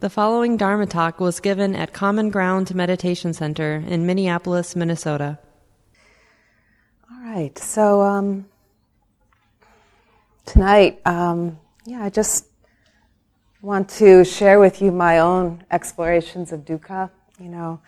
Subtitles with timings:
[0.00, 5.38] The following Dharma talk was given at Common Ground Meditation Center in Minneapolis, Minnesota.
[7.12, 8.46] All right, so um,
[10.46, 12.46] tonight, um, yeah, I just
[13.60, 17.10] want to share with you my own explorations of dukkha.
[17.38, 17.82] You know,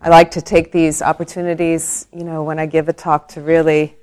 [0.00, 3.96] I like to take these opportunities, you know, when I give a talk to really,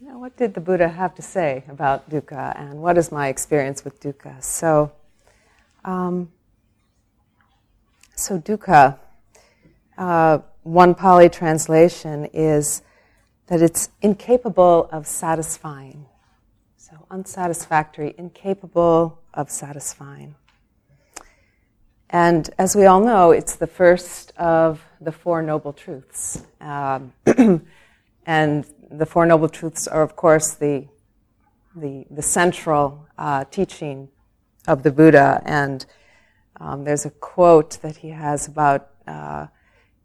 [0.00, 3.26] you know, what did the Buddha have to say about dukkha and what is my
[3.26, 4.40] experience with dukkha?
[4.40, 4.92] So,
[5.84, 6.30] um,
[8.20, 8.98] so, dukkha,
[9.96, 12.82] uh, one Pali translation is
[13.46, 16.06] that it's incapable of satisfying.
[16.76, 20.34] So, unsatisfactory, incapable of satisfying.
[22.10, 26.42] And as we all know, it's the first of the Four Noble Truths.
[26.60, 27.12] Um,
[28.26, 30.86] and the Four Noble Truths are, of course, the,
[31.74, 34.08] the, the central uh, teaching
[34.66, 35.40] of the Buddha.
[35.46, 35.86] And
[36.60, 39.46] um, there's a quote that he has about, uh,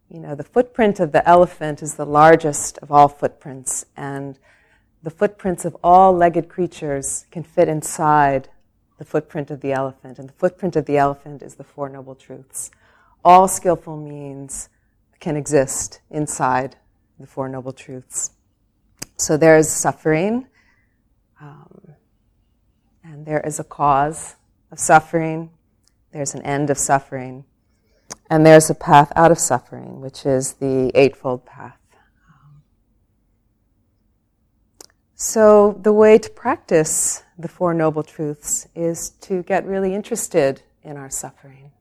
[0.08, 4.38] you know, the footprint of the elephant is the largest of all footprints, and
[5.02, 8.48] the footprints of all legged creatures can fit inside
[8.98, 10.18] the footprint of the elephant.
[10.18, 12.70] And the footprint of the elephant is the Four Noble Truths.
[13.22, 14.70] All skillful means
[15.20, 16.76] can exist inside
[17.20, 18.30] the Four Noble Truths.
[19.18, 20.46] So there is suffering,
[21.40, 21.92] um,
[23.04, 24.36] and there is a cause
[24.70, 25.50] of suffering,
[26.12, 27.44] there's an end of suffering,
[28.30, 31.78] and there's a path out of suffering, which is the Eightfold Path.
[35.18, 40.98] So, the way to practice the Four Noble Truths is to get really interested in
[40.98, 41.72] our suffering.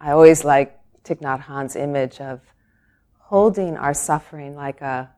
[0.00, 2.40] I always like Thich Nhat Hanh's image of
[3.18, 5.10] holding our suffering like a,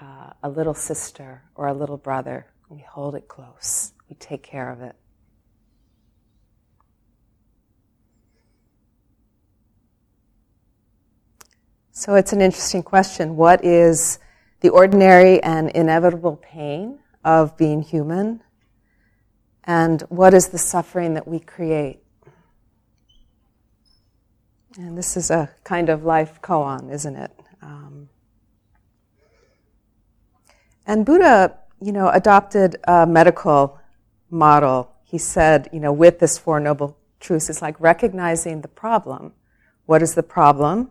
[0.00, 2.46] uh, a little sister or a little brother.
[2.68, 4.96] We hold it close, we take care of it.
[12.02, 13.36] So it's an interesting question.
[13.36, 14.18] What is
[14.58, 18.42] the ordinary and inevitable pain of being human?
[19.62, 22.02] And what is the suffering that we create?
[24.76, 27.30] And this is a kind of life koan, isn't it?
[27.62, 28.08] Um,
[30.84, 33.78] and Buddha, you know, adopted a medical
[34.28, 34.90] model.
[35.04, 39.34] He said, you know, with this Four Noble Truths, it's like recognizing the problem.
[39.86, 40.90] What is the problem?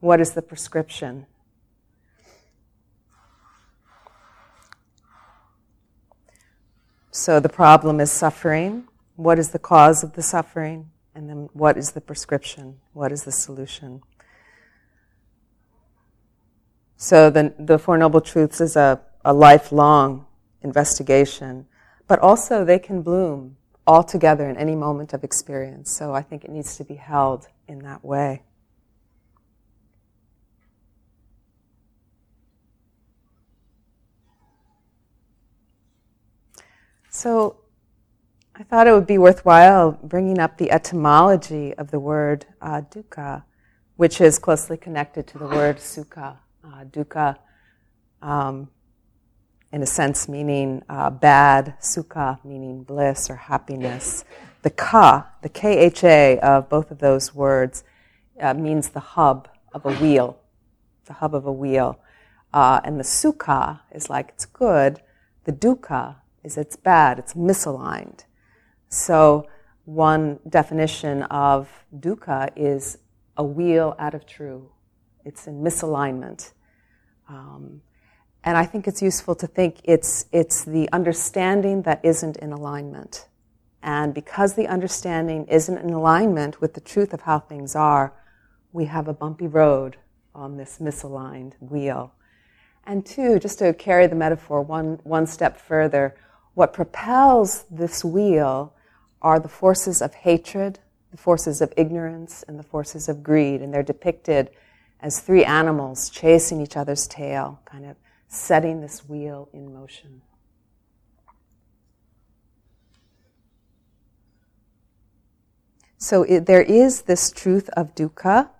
[0.00, 1.26] What is the prescription?
[7.10, 8.86] So the problem is suffering.
[9.16, 10.90] What is the cause of the suffering?
[11.14, 12.78] And then what is the prescription?
[12.92, 14.02] What is the solution?
[16.96, 20.26] So the, the Four Noble Truths is a, a lifelong
[20.62, 21.66] investigation,
[22.06, 25.90] but also they can bloom all together in any moment of experience.
[25.90, 28.42] So I think it needs to be held in that way.
[37.18, 37.56] So
[38.54, 43.42] I thought it would be worthwhile bringing up the etymology of the word uh, dukkha,
[43.96, 46.36] which is closely connected to the word sukha.
[46.62, 47.36] Uh, dukkha,
[48.22, 48.68] um,
[49.72, 54.24] in a sense, meaning uh, bad, sukha, meaning bliss or happiness.
[54.62, 57.82] The ka, the kha of both of those words,
[58.40, 60.38] uh, means the hub of a wheel,
[61.06, 61.98] the hub of a wheel.
[62.54, 65.00] Uh, and the sukha is like it's good.
[65.46, 68.24] The dukkha is it's bad, it's misaligned.
[68.88, 69.46] So
[69.84, 71.68] one definition of
[71.98, 72.98] dukkha is
[73.36, 74.70] a wheel out of true.
[75.24, 76.52] It's in misalignment.
[77.28, 77.82] Um,
[78.44, 83.28] and I think it's useful to think it's, it's the understanding that isn't in alignment.
[83.82, 88.12] And because the understanding isn't in alignment with the truth of how things are,
[88.72, 89.96] we have a bumpy road
[90.34, 92.12] on this misaligned wheel.
[92.84, 96.16] And two, just to carry the metaphor one, one step further,
[96.58, 98.74] what propels this wheel
[99.22, 100.80] are the forces of hatred,
[101.12, 103.62] the forces of ignorance, and the forces of greed.
[103.62, 104.50] And they're depicted
[105.00, 107.96] as three animals chasing each other's tail, kind of
[108.26, 110.20] setting this wheel in motion.
[115.96, 118.50] So it, there is this truth of dukkha,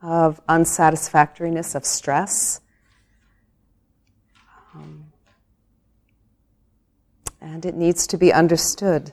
[0.00, 2.61] of unsatisfactoriness, of stress.
[7.42, 9.12] And it needs to be understood.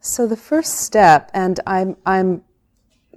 [0.00, 2.44] So the first step, and I'm, I'm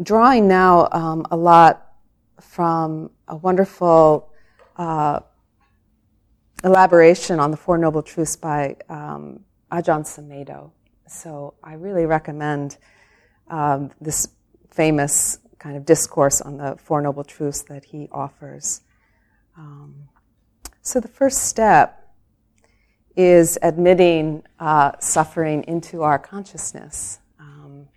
[0.02, 1.94] drawing now um, a lot
[2.40, 4.32] from a wonderful
[4.78, 5.20] uh,
[6.64, 10.72] elaboration on the Four Noble Truths by um, Ajahn Sumedho.
[11.08, 12.78] So I really recommend
[13.50, 14.30] um, this
[14.72, 18.82] famous kind of discourse on the Four Noble Truths that he offers.
[19.58, 20.10] Um,
[20.82, 22.01] so the first step
[23.16, 27.20] is admitting uh, suffering into our consciousness.
[27.40, 27.88] Um,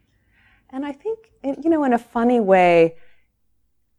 [0.70, 2.96] and I think, you know, in a funny way,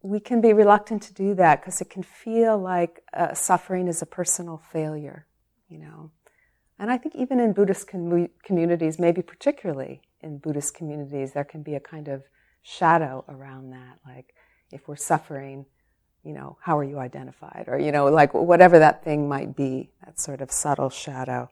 [0.01, 4.01] we can be reluctant to do that because it can feel like uh, suffering is
[4.01, 5.25] a personal failure,
[5.67, 6.11] you know.
[6.77, 11.63] And I think even in Buddhist com- communities, maybe particularly in Buddhist communities, there can
[11.63, 12.23] be a kind of
[12.61, 13.99] shadow around that.
[14.05, 14.35] Like,
[14.71, 15.65] if we're suffering,
[16.25, 17.65] you know, how are you identified?
[17.67, 21.51] Or, you know, like whatever that thing might be, that sort of subtle shadow.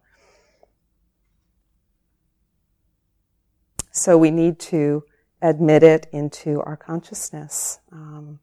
[3.91, 5.03] So we need to
[5.43, 7.79] admit it into our consciousness.
[7.91, 8.39] Um,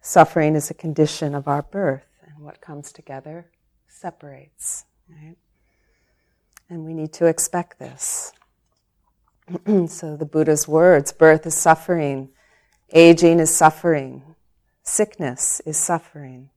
[0.00, 3.50] suffering is a condition of our birth, and what comes together
[3.88, 5.36] separates, right?
[6.70, 8.32] And we need to expect this.
[9.88, 12.28] so the Buddha's words birth is suffering,
[12.92, 14.35] aging is suffering,
[14.86, 16.48] Sickness is suffering.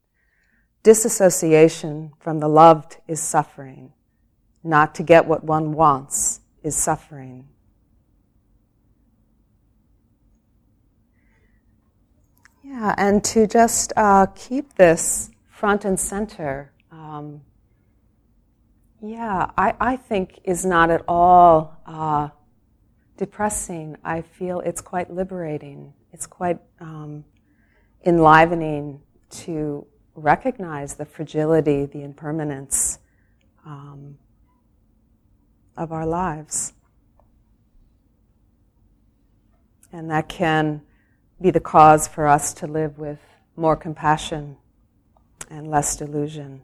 [0.83, 3.91] Disassociation from the loved is suffering.
[4.63, 7.47] Not to get what one wants is suffering.
[12.63, 17.41] Yeah, and to just uh, keep this front and center, um,
[19.01, 22.29] yeah, I, I think is not at all uh,
[23.17, 23.97] depressing.
[24.03, 25.93] I feel it's quite liberating.
[26.13, 27.25] It's quite um,
[28.05, 29.85] enlivening to
[30.15, 32.99] recognize the fragility, the impermanence
[33.65, 34.17] um,
[35.77, 36.73] of our lives.
[39.91, 40.81] And that can
[41.41, 43.19] be the cause for us to live with
[43.55, 44.57] more compassion
[45.49, 46.61] and less delusion.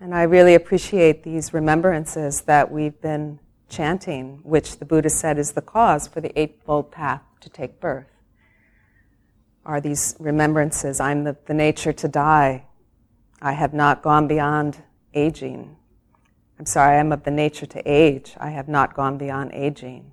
[0.00, 3.38] And I really appreciate these remembrances that we've been
[3.68, 8.09] chanting, which the Buddha said is the cause for the Eightfold Path to take birth
[9.70, 10.98] are these remembrances.
[10.98, 12.64] I'm the, the nature to die.
[13.40, 14.82] I have not gone beyond
[15.14, 15.76] aging.
[16.58, 18.34] I'm sorry, I am of the nature to age.
[18.40, 20.10] I have not gone beyond aging.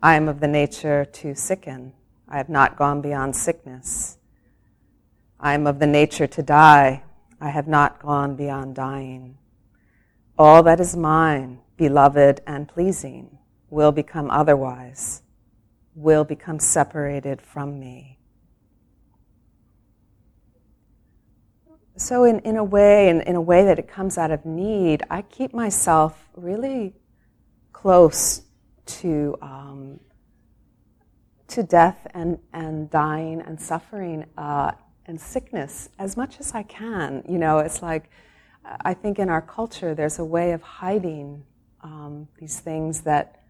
[0.00, 1.92] I am of the nature to sicken.
[2.28, 4.18] I have not gone beyond sickness.
[5.40, 7.02] I am of the nature to die.
[7.40, 9.38] I have not gone beyond dying.
[10.38, 13.38] All that is mine, beloved and pleasing,
[13.70, 15.22] will become otherwise,
[15.96, 18.17] will become separated from me.
[22.00, 25.02] So in, in a way, in, in a way that it comes out of need,
[25.10, 26.94] I keep myself really
[27.72, 28.42] close
[28.86, 30.00] to um,
[31.48, 34.72] to death and, and dying and suffering uh,
[35.06, 37.24] and sickness as much as I can.
[37.28, 38.10] You know, it's like
[38.82, 41.44] I think in our culture there's a way of hiding
[41.82, 43.42] um, these things that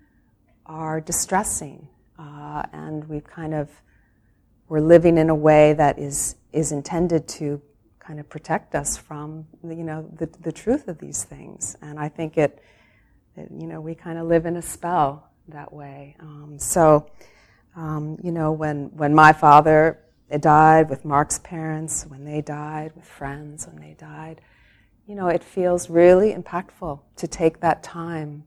[0.67, 3.71] are distressing, uh, and we've kind of
[4.69, 7.61] we're living in a way that is is intended to
[8.09, 11.77] kind of protect us from, you know, the, the truth of these things.
[11.83, 12.63] And I think it,
[13.37, 16.17] it you know, we kind of live in a spell that way.
[16.19, 17.11] Um, so,
[17.77, 19.99] um, you know, when, when my father
[20.41, 24.41] died, with Mark's parents, when they died, with friends, when they died,
[25.07, 28.45] you know, it feels really impactful to take that time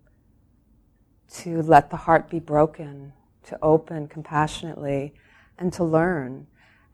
[1.36, 3.14] to let the heart be broken,
[3.44, 5.14] to open compassionately,
[5.60, 6.48] and to learn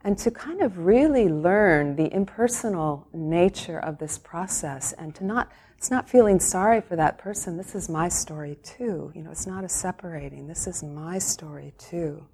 [0.04, 5.50] and to kind of really learn the impersonal nature of this process and to not
[5.76, 7.56] it's not feeling sorry for that person.
[7.56, 9.12] This is my story too.
[9.14, 10.48] You know it's not a separating.
[10.48, 12.26] This is my story too.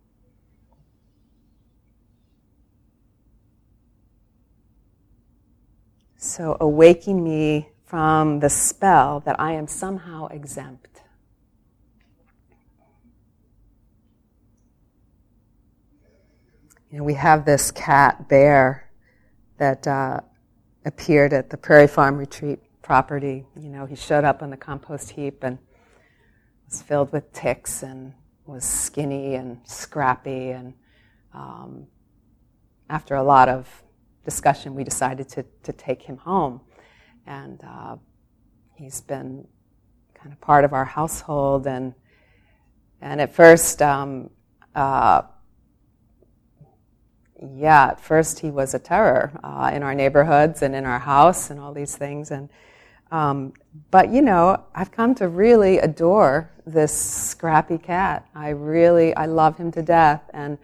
[6.16, 10.93] So awaking me from the spell that i am somehow exempt
[16.94, 18.88] You know, we have this cat, Bear,
[19.58, 20.20] that uh,
[20.84, 23.44] appeared at the Prairie Farm Retreat property.
[23.60, 25.58] You know, he showed up on the compost heap and
[26.68, 28.12] was filled with ticks and
[28.46, 30.50] was skinny and scrappy.
[30.50, 30.74] And
[31.32, 31.88] um,
[32.88, 33.66] after a lot of
[34.24, 36.60] discussion, we decided to, to take him home.
[37.26, 37.96] And uh,
[38.76, 39.48] he's been
[40.14, 41.66] kind of part of our household.
[41.66, 41.92] And,
[43.00, 44.30] and at first, um,
[44.76, 45.22] uh,
[47.56, 51.50] yeah, at first he was a terror uh, in our neighborhoods and in our house
[51.50, 52.30] and all these things.
[52.30, 52.48] And
[53.10, 53.52] um,
[53.90, 58.26] but you know, I've come to really adore this scrappy cat.
[58.34, 60.22] I really, I love him to death.
[60.32, 60.58] And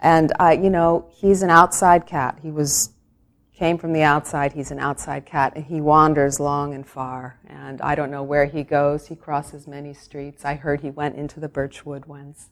[0.00, 2.38] and I, you know, he's an outside cat.
[2.42, 2.90] He was
[3.56, 4.52] came from the outside.
[4.52, 7.38] He's an outside cat, and he wanders long and far.
[7.46, 9.06] And I don't know where he goes.
[9.06, 10.44] He crosses many streets.
[10.44, 12.50] I heard he went into the birchwood once.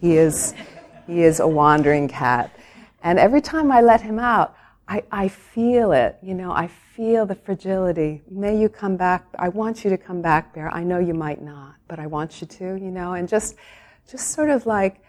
[0.00, 0.54] He is,
[1.06, 2.58] he is a wandering cat.
[3.06, 4.56] And every time I let him out,
[4.88, 6.18] I, I feel it.
[6.24, 8.20] You know, I feel the fragility.
[8.28, 9.24] May you come back.
[9.38, 10.74] I want you to come back, Bear.
[10.74, 13.54] I know you might not, but I want you to, you know, and just,
[14.10, 15.04] just sort of like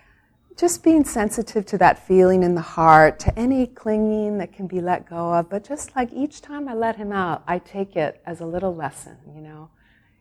[0.55, 4.79] just being sensitive to that feeling in the heart, to any clinging that can be
[4.79, 8.21] let go of, but just like each time I let him out, I take it
[8.27, 9.71] as a little lesson, you know.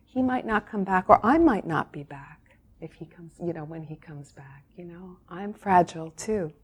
[0.06, 2.40] He might not come back, or I might not be back
[2.80, 5.18] if he comes, you know, when he comes back, you know.
[5.28, 6.54] I'm fragile too.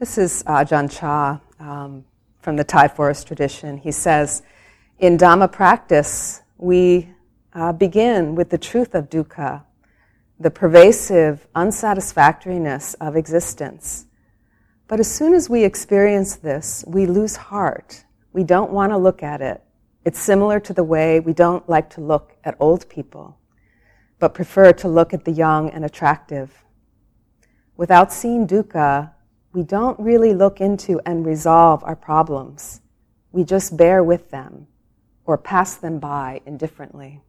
[0.00, 2.04] This is Ajahn Chah um,
[2.40, 3.78] from the Thai forest tradition.
[3.78, 4.42] He says,
[4.98, 7.10] in Dhamma practice, we
[7.52, 9.62] uh, begin with the truth of dukkha,
[10.40, 14.06] the pervasive unsatisfactoriness of existence.
[14.88, 18.04] But as soon as we experience this, we lose heart.
[18.32, 19.62] We don't want to look at it.
[20.04, 23.38] It's similar to the way we don't like to look at old people,
[24.18, 26.64] but prefer to look at the young and attractive.
[27.76, 29.13] Without seeing dukkha,
[29.54, 32.80] we don't really look into and resolve our problems.
[33.30, 34.66] We just bear with them
[35.24, 37.22] or pass them by indifferently.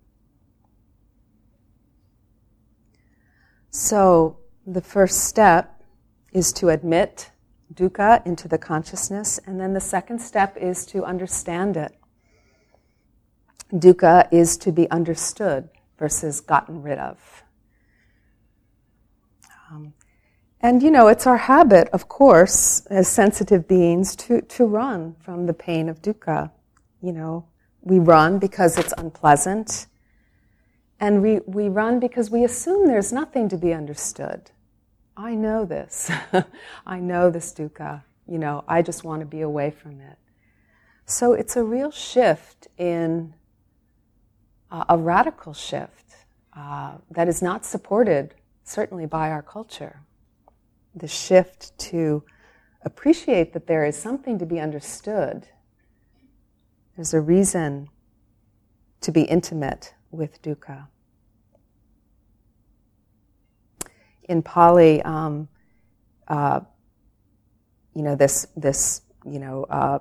[3.70, 5.84] So, the first step
[6.34, 7.30] is to admit
[7.74, 11.92] dukkha into the consciousness, and then the second step is to understand it.
[13.72, 17.44] Dukkha is to be understood versus gotten rid of.
[19.70, 19.94] Um,
[20.66, 25.46] and you know, it's our habit, of course, as sensitive beings, to, to run from
[25.46, 26.50] the pain of dukkha.
[27.04, 27.46] You know,
[27.84, 29.86] we run because it's unpleasant
[31.00, 34.50] and we, we run because we assume there's nothing to be understood.
[35.16, 36.10] I know this.
[36.88, 38.02] I know this dukkha.
[38.28, 40.18] You know, I just want to be away from it.
[41.06, 43.36] So it's a real shift in
[44.72, 46.16] uh, a radical shift
[46.58, 50.02] uh, that is not supported, certainly, by our culture.
[50.96, 52.24] The shift to
[52.84, 55.48] appreciate that there is something to be understood.
[56.96, 57.90] There's a reason
[59.02, 60.88] to be intimate with dukkha.
[64.24, 65.50] In Pali, um,
[66.28, 66.62] uh,
[67.94, 70.00] you know this this you know uh,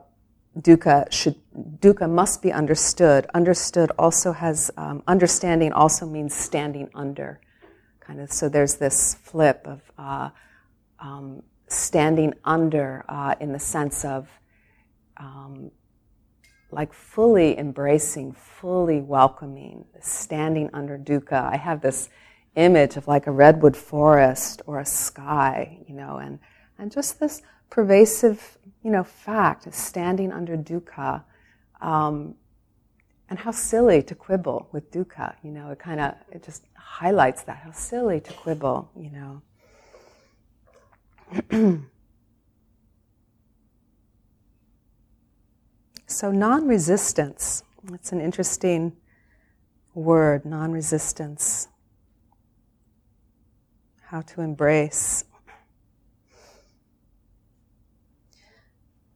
[0.59, 1.37] dukkha should
[1.81, 3.27] dukkha must be understood.
[3.35, 7.41] Understood also has um, understanding also means standing under,
[8.01, 8.33] kind of.
[8.33, 10.31] So there's this flip of uh,
[10.99, 14.29] um, standing under uh, in the sense of
[15.17, 15.71] um,
[16.71, 21.53] like fully embracing, fully welcoming, standing under dukkha.
[21.53, 22.09] I have this
[22.57, 26.39] image of like a redwood forest or a sky, you know, and,
[26.79, 31.23] and just this pervasive, you know, fact of standing under dukkha.
[31.81, 32.35] Um,
[33.31, 37.43] and how silly to quibble with dukkha, you know, it kind of, it just highlights
[37.45, 39.43] that, how silly to quibble, you know.
[46.15, 48.93] So, non resistance, that's an interesting
[49.95, 51.67] word, non resistance.
[54.03, 55.25] How to embrace.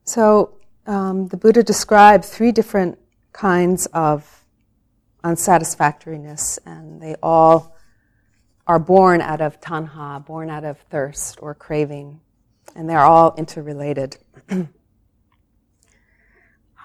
[0.03, 2.99] So, um, the Buddha described three different
[3.33, 4.45] kinds of
[5.23, 7.77] unsatisfactoriness, and they all
[8.69, 12.21] are born out of tanha, born out of thirst or craving,
[12.77, 14.19] and they're all interrelated.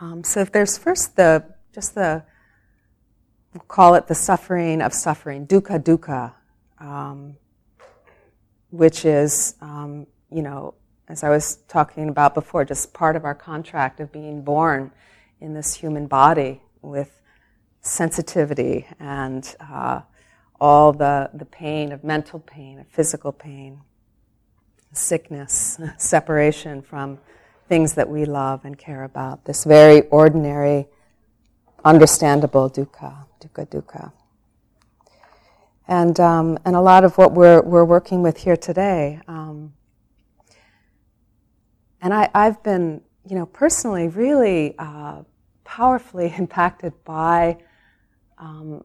[0.02, 2.24] Um, so if there's first the just the
[3.54, 6.34] we'll call it the suffering of suffering, dukkha dukkha,
[6.80, 7.38] um,
[8.70, 10.74] which is um, you know
[11.08, 14.92] as I was talking about before, just part of our contract of being born
[15.40, 17.22] in this human body with
[17.80, 20.02] sensitivity and uh,
[20.60, 23.82] all the, the pain of mental pain, of physical pain,
[24.92, 27.20] sickness, separation from
[27.68, 29.46] things that we love and care about.
[29.46, 30.88] This very ordinary,
[31.84, 34.12] understandable dukkha, dukkha, dukkha.
[35.88, 39.20] And, um, and a lot of what we're, we're working with here today.
[39.28, 39.74] Um,
[42.02, 45.24] and I, I've been, you know, personally really uh,
[45.64, 47.58] powerfully impacted by,
[48.38, 48.84] um,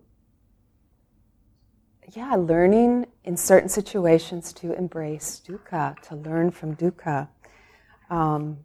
[2.15, 7.29] yeah, learning in certain situations to embrace dukkha, to learn from dukkha.
[8.09, 8.59] Um,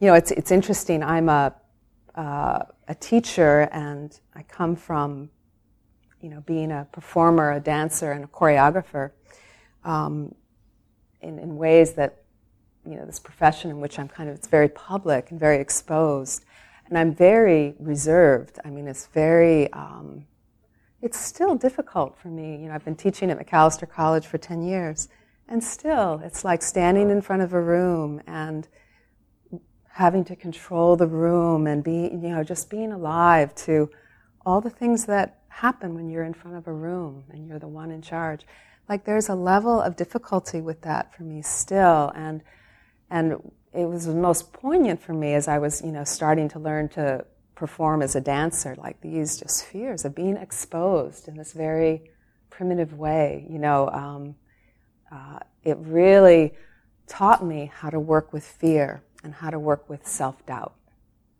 [0.00, 1.02] you know, it's, it's interesting.
[1.02, 1.54] I'm a,
[2.14, 5.30] uh, a teacher and I come from,
[6.20, 9.10] you know, being a performer, a dancer, and a choreographer.
[9.84, 10.34] Um,
[11.20, 12.22] in, in ways that,
[12.88, 16.44] you know, this profession in which I'm kind of, it's very public and very exposed.
[16.88, 18.58] And I'm very reserved.
[18.64, 20.24] I mean, it's very, um,
[21.06, 22.56] it's still difficult for me.
[22.60, 25.08] You know, I've been teaching at Macalester College for 10 years,
[25.48, 28.66] and still, it's like standing in front of a room and
[29.86, 33.88] having to control the room and be, you know, just being alive to
[34.44, 37.68] all the things that happen when you're in front of a room and you're the
[37.68, 38.44] one in charge.
[38.88, 42.42] Like there's a level of difficulty with that for me still, and
[43.10, 46.58] and it was the most poignant for me as I was, you know, starting to
[46.58, 47.24] learn to
[47.56, 48.76] perform as a dancer.
[48.78, 52.10] Like these just fears of being exposed in this very
[52.50, 53.88] primitive way, you know.
[53.90, 54.36] Um,
[55.10, 56.54] uh, it really
[57.08, 60.74] taught me how to work with fear and how to work with self doubt.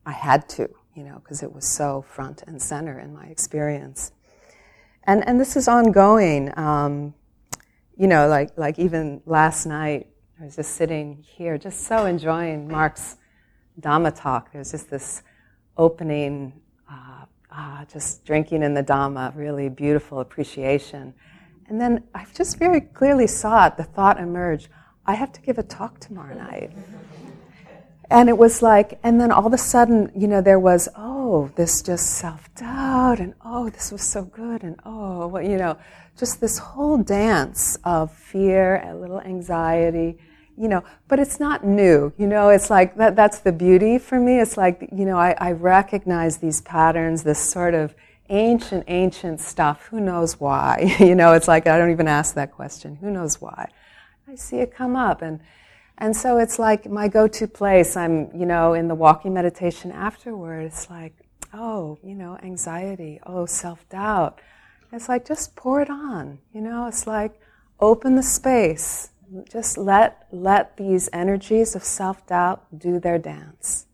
[0.04, 4.12] I had to, you know, because it was so front and center in my experience.
[5.04, 6.56] And, and this is ongoing.
[6.58, 7.14] Um,
[7.96, 10.08] you know, like, like even last night,
[10.40, 13.16] I was just sitting here, just so enjoying Mark's
[13.80, 14.52] Dhamma talk.
[14.52, 15.22] There's just this
[15.76, 16.52] opening,
[16.90, 21.14] uh, uh, just drinking in the Dhamma, really beautiful appreciation.
[21.68, 24.68] And then I just very clearly saw it, the thought emerge
[25.08, 26.72] I have to give a talk tomorrow night.
[28.10, 31.50] And it was like, and then all of a sudden, you know, there was, oh,
[31.56, 35.76] this just self doubt, and oh, this was so good, and oh, well, you know,
[36.16, 40.18] just this whole dance of fear, and a little anxiety,
[40.56, 44.18] you know, but it's not new, you know, it's like that, that's the beauty for
[44.18, 44.40] me.
[44.40, 47.94] It's like, you know, I, I recognize these patterns, this sort of
[48.28, 49.86] ancient, ancient stuff.
[49.86, 50.96] Who knows why?
[51.00, 52.96] you know, it's like I don't even ask that question.
[52.96, 53.70] Who knows why?
[54.28, 55.22] I see it come up.
[55.22, 55.40] And,
[55.98, 57.96] and so it's like my go to place.
[57.96, 61.14] I'm, you know, in the walking meditation afterward, it's like,
[61.52, 64.40] oh, you know, anxiety, oh, self doubt.
[64.92, 67.40] It's like just pour it on, you know, it's like
[67.80, 69.10] open the space.
[69.50, 73.86] Just let, let these energies of self doubt do their dance.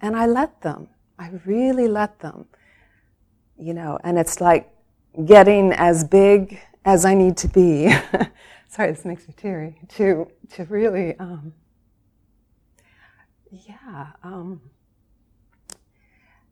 [0.00, 0.88] And I let them.
[1.18, 2.46] I really let them
[3.58, 4.70] you know, and it's like
[5.24, 7.92] getting as big as I need to be.
[8.68, 9.80] Sorry, this makes me teary.
[9.96, 11.52] To to really, um,
[13.50, 14.08] yeah.
[14.22, 14.60] Um,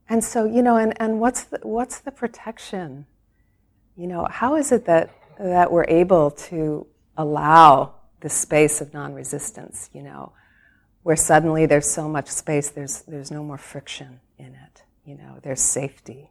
[0.09, 3.07] and so you know, and, and what's the, what's the protection?
[3.97, 9.91] You know, how is it that that we're able to allow the space of non-resistance?
[9.93, 10.33] You know,
[11.03, 14.83] where suddenly there's so much space, there's there's no more friction in it.
[15.05, 16.31] You know, there's safety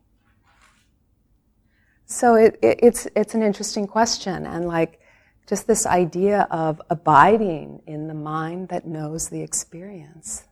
[2.06, 5.00] so it, it, it's it's an interesting question, and like
[5.48, 10.46] just this idea of abiding in the mind that knows the experience,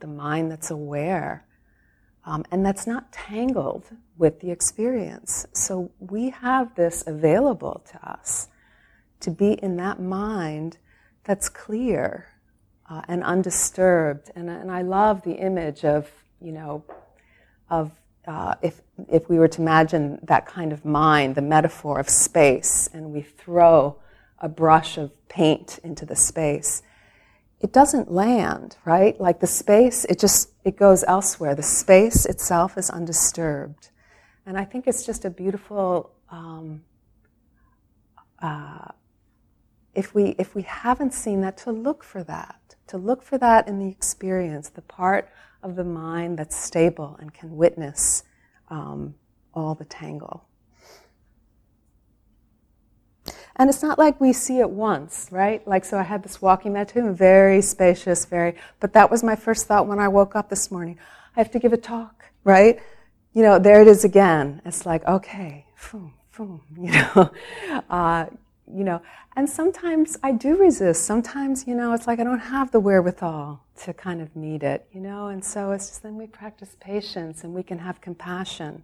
[0.00, 1.46] the mind that's aware,
[2.24, 3.84] um, and that's not tangled
[4.16, 5.46] with the experience.
[5.52, 8.48] So we have this available to us
[9.24, 10.78] to be in that mind
[11.24, 12.28] that's clear
[12.88, 14.30] uh, and undisturbed.
[14.34, 16.10] And, and I love the image of
[16.40, 16.84] you know
[17.70, 17.90] of
[18.26, 22.88] uh, if, if we were to imagine that kind of mind, the metaphor of space,
[22.92, 23.98] and we throw
[24.38, 26.82] a brush of paint into the space,
[27.60, 29.18] it doesn't land, right?
[29.20, 31.54] Like the space, it just, it goes elsewhere.
[31.54, 33.90] The space itself is undisturbed.
[34.46, 36.82] And I think it's just a beautiful, um,
[38.42, 38.88] uh,
[39.94, 43.68] if we, if we haven't seen that, to look for that, to look for that
[43.68, 45.28] in the experience, the part
[45.62, 48.22] of the mind that's stable and can witness
[48.68, 49.14] um,
[49.54, 50.46] all the tangle.
[53.56, 55.66] And it's not like we see it once, right?
[55.66, 59.66] Like, so I had this walking meditation, very spacious, very, but that was my first
[59.66, 60.98] thought when I woke up this morning.
[61.36, 62.80] I have to give a talk, right?
[63.32, 64.60] You know, there it is again.
[64.64, 67.30] It's like, okay, boom, boom, you know,
[67.88, 68.26] uh,
[68.72, 69.02] you know,
[69.36, 71.04] and sometimes I do resist.
[71.04, 74.86] Sometimes, you know, it's like I don't have the wherewithal to kind of meet it,
[74.92, 78.82] you know, and so it's just then we practice patience and we can have compassion.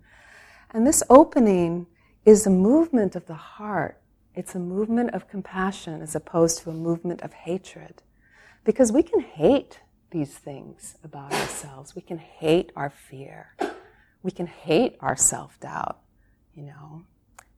[0.73, 1.87] And this opening
[2.25, 4.01] is a movement of the heart.
[4.35, 8.03] It's a movement of compassion as opposed to a movement of hatred.
[8.65, 11.95] Because we can hate these things about ourselves.
[11.95, 13.55] We can hate our fear.
[14.23, 15.99] We can hate our self doubt,
[16.55, 17.05] you know.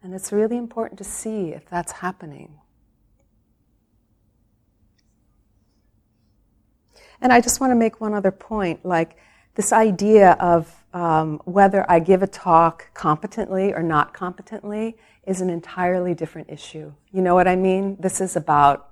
[0.03, 2.59] And it's really important to see if that's happening.
[7.21, 9.17] And I just want to make one other point like
[9.55, 15.49] this idea of um, whether I give a talk competently or not competently is an
[15.49, 16.93] entirely different issue.
[17.13, 17.97] You know what I mean?
[18.01, 18.91] This is about,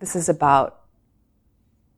[0.00, 0.80] this is about,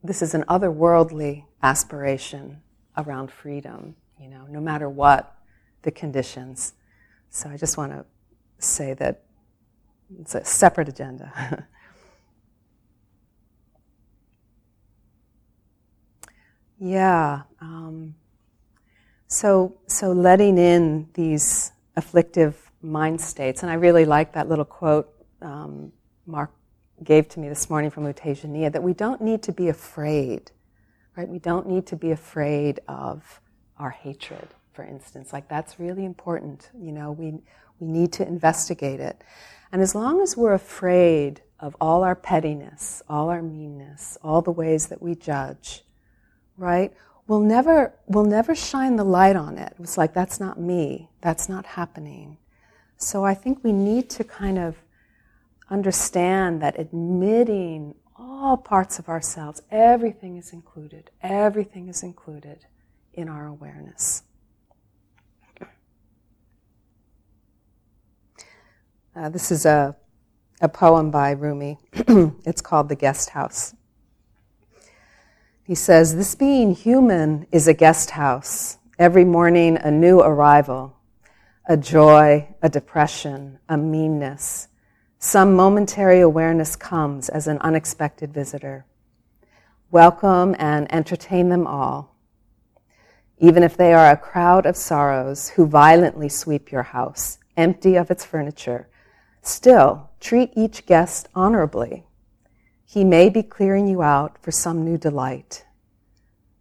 [0.03, 2.61] this is an otherworldly aspiration
[2.97, 5.37] around freedom, you know, no matter what
[5.83, 6.73] the conditions.
[7.31, 8.05] So I just want to
[8.59, 9.25] say that
[10.21, 11.67] it's a separate agenda.
[16.79, 17.43] yeah.
[17.61, 18.15] Um,
[19.27, 25.13] so, so letting in these afflictive mind states, and I really like that little quote
[25.43, 25.93] um,
[26.27, 26.51] Mark
[27.05, 30.51] gave to me this morning from U Tejaniya that we don't need to be afraid,
[31.17, 31.29] right?
[31.29, 33.41] We don't need to be afraid of
[33.79, 35.33] our hatred, for instance.
[35.33, 36.71] Like that's really important.
[36.81, 37.35] You know, we
[37.81, 39.23] we need to investigate it,
[39.73, 44.51] and as long as we're afraid of all our pettiness, all our meanness, all the
[44.51, 45.83] ways that we judge,
[46.57, 46.93] right?
[47.27, 49.75] We'll never, we'll never shine the light on it.
[49.79, 51.11] It's like, that's not me.
[51.21, 52.39] That's not happening.
[52.97, 54.77] So I think we need to kind of
[55.71, 61.11] understand that admitting all parts of ourselves, everything is included.
[61.23, 62.67] Everything is included
[63.13, 64.23] in our awareness.
[69.17, 69.97] Uh, this is a
[70.61, 71.79] a poem by Rumi.
[71.93, 73.75] it's called The Guest House.
[75.63, 78.79] He says, This being human is a guest house.
[78.99, 80.97] Every morning, a new arrival,
[81.69, 84.67] a joy, a depression, a meanness.
[85.21, 88.85] Some momentary awareness comes as an unexpected visitor.
[89.93, 92.17] Welcome and entertain them all,
[93.39, 98.11] even if they are a crowd of sorrows who violently sweep your house, empty of
[98.11, 98.89] its furniture
[99.49, 102.05] Still, treat each guest honorably.
[102.85, 105.65] He may be clearing you out for some new delight.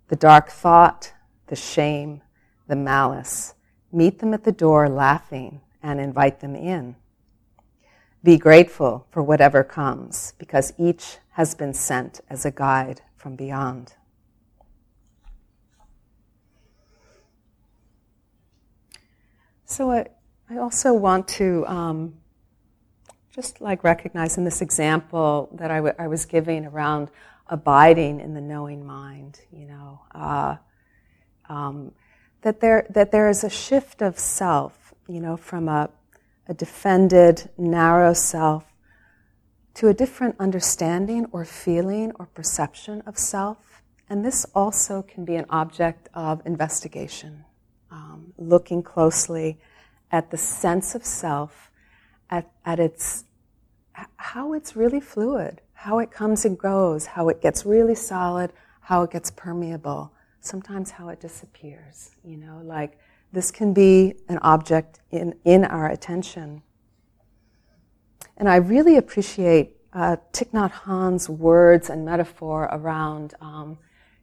[0.08, 1.12] The dark thought,
[1.48, 2.22] the shame,
[2.66, 3.56] the malice,
[3.92, 6.96] meet them at the door laughing and invite them in.
[8.24, 13.96] Be grateful for whatever comes because each has been sent as a guide from beyond.
[19.66, 20.08] So I,
[20.50, 22.14] I also want to um,
[23.38, 27.12] just like recognizing this example that I, w- I was giving around
[27.46, 30.56] abiding in the knowing mind, you know, uh,
[31.48, 31.92] um,
[32.42, 35.92] that there that there is a shift of self, you know, from a,
[36.48, 38.66] a defended, narrow self
[39.76, 45.36] to a different understanding or feeling or perception of self, and this also can be
[45.36, 47.46] an object of investigation,
[47.92, 49.60] um, looking closely
[50.12, 51.70] at the sense of self
[52.30, 53.26] at, at its
[54.18, 59.04] how it's really fluid, how it comes and goes, how it gets really solid, how
[59.04, 62.12] it gets permeable, sometimes how it disappears.
[62.24, 63.00] You know, like
[63.32, 66.62] this can be an object in, in our attention.
[68.38, 73.78] And I really appreciate uh, Thich Nhat Hanh's words and metaphor around, um,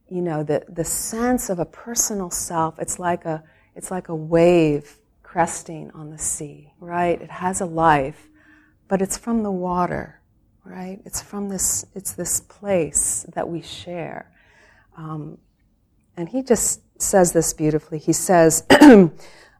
[0.09, 2.79] you know, the, the sense of a personal self.
[2.79, 3.43] It's like a,
[3.75, 7.21] it's like a wave cresting on the sea, right?
[7.21, 8.29] It has a life
[8.89, 10.21] but it's from the water,
[10.65, 11.01] right?
[11.05, 14.31] It's from this, it's this place that we share.
[14.97, 15.39] Um,
[16.17, 17.99] and he just says this beautifully.
[17.99, 18.65] He says,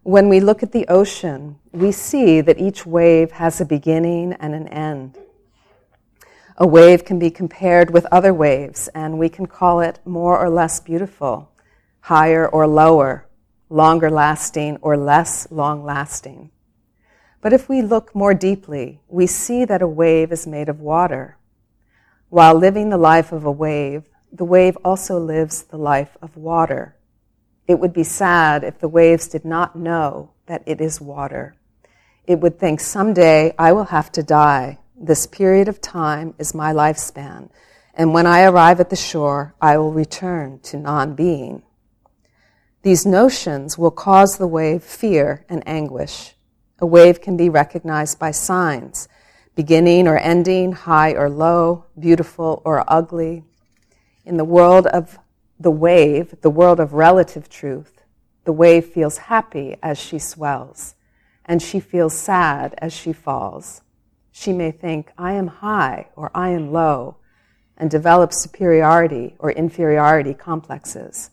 [0.03, 4.55] when we look at the ocean, we see that each wave has a beginning and
[4.55, 5.19] an end.
[6.57, 10.49] A wave can be compared with other waves, and we can call it more or
[10.49, 11.51] less beautiful,
[12.03, 13.27] higher or lower,
[13.69, 16.51] longer lasting or less long lasting.
[17.45, 21.37] But if we look more deeply, we see that a wave is made of water.
[22.31, 26.97] While living the life of a wave, the wave also lives the life of water.
[27.69, 31.55] It would be sad if the waves did not know that it is water.
[32.27, 34.79] It would think, someday I will have to die.
[34.97, 37.51] This period of time is my lifespan.
[37.93, 41.63] And when I arrive at the shore, I will return to non being.
[42.81, 46.34] These notions will cause the wave fear and anguish.
[46.85, 49.09] A wave can be recognized by signs
[49.55, 53.43] beginning or ending, high or low, beautiful or ugly.
[54.27, 55.19] In the world of
[55.59, 58.03] the wave, the world of relative truth,
[58.45, 60.95] the wave feels happy as she swells,
[61.47, 63.81] and she feels sad as she falls.
[64.31, 67.17] She may think, I am high or I am low,
[67.79, 71.31] and develop superiority or inferiority complexes.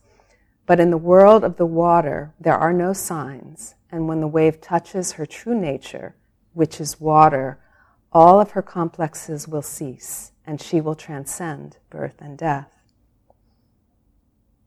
[0.65, 4.61] But in the world of the water, there are no signs, and when the wave
[4.61, 6.15] touches her true nature,
[6.53, 7.59] which is water,
[8.11, 12.71] all of her complexes will cease and she will transcend birth and death.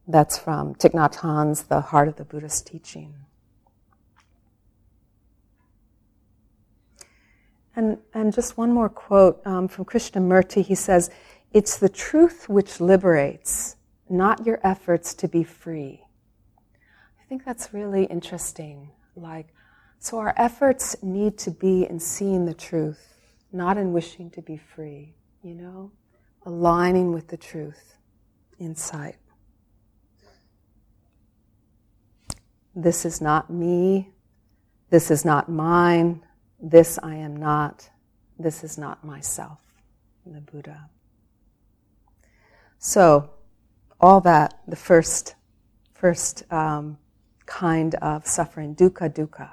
[0.07, 3.13] That's from Thich Nhat Hanh's The Heart of the Buddhist Teaching.
[7.75, 10.63] And, and just one more quote um, from Krishnamurti.
[10.63, 11.09] He says,
[11.51, 13.75] It's the truth which liberates,
[14.09, 16.03] not your efforts to be free.
[17.19, 18.91] I think that's really interesting.
[19.15, 19.47] Like,
[19.99, 23.15] so our efforts need to be in seeing the truth,
[23.51, 25.91] not in wishing to be free, you know?
[26.45, 27.95] Aligning with the truth
[28.59, 29.17] inside.
[32.75, 34.09] this is not me,
[34.89, 36.21] this is not mine,
[36.59, 37.89] this I am not,
[38.37, 39.59] this is not myself,
[40.25, 40.89] the Buddha.
[42.77, 43.29] So,
[44.05, 45.35] all that, the first,
[45.93, 46.97] first um,
[47.45, 49.49] kind of suffering, dukkha, dukkha.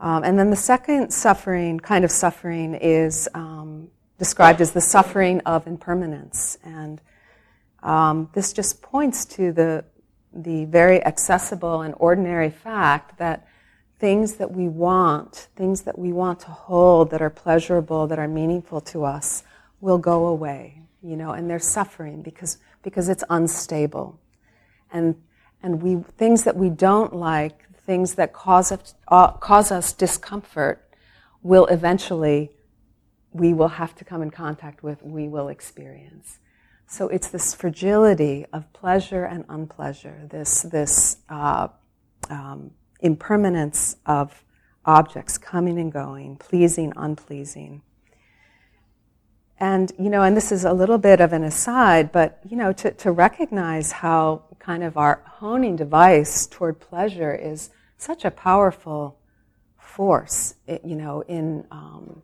[0.00, 5.40] Um, and then the second suffering, kind of suffering, is um, described as the suffering
[5.40, 6.58] of impermanence.
[6.64, 7.00] And
[7.82, 9.84] um, this just points to the,
[10.32, 13.46] the very accessible and ordinary fact that
[13.98, 18.28] things that we want, things that we want to hold that are pleasurable, that are
[18.28, 19.44] meaningful to us,
[19.80, 24.20] will go away, you know, and they're suffering because, because it's unstable.
[24.92, 25.16] And,
[25.62, 30.88] and we, things that we don't like, things that cause us, uh, cause us discomfort,
[31.42, 32.52] will eventually,
[33.32, 36.38] we will have to come in contact with, we will experience.
[36.86, 41.68] So it's this fragility of pleasure and unpleasure, this, this uh,
[42.30, 42.70] um,
[43.00, 44.44] impermanence of
[44.84, 47.82] objects coming and going, pleasing, unpleasing.
[49.64, 52.74] And, you know, and this is a little bit of an aside, but, you know,
[52.74, 59.18] to, to recognize how kind of our honing device toward pleasure is such a powerful
[59.78, 62.20] force, you know, in, um,